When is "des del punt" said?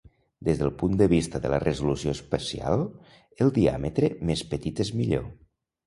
0.47-0.95